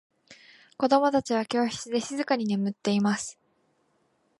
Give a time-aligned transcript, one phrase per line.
[0.77, 3.37] 子供達は教室で静かに座っています。